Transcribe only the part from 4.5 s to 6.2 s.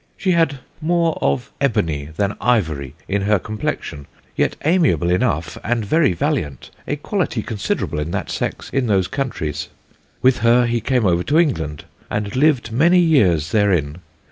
amiable enough, and very